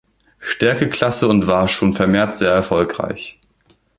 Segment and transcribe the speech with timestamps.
[0.39, 3.39] Stärkeklasse und war schon vermehrt sehr erfolgreich.